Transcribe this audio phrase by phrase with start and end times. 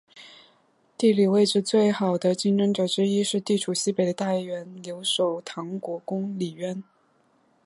[0.97, 6.83] 地理位置最好的竞争者之一是地处西北的太原留守唐国公李渊。